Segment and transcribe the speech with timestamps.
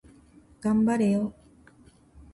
[0.59, 1.31] 頑張れよ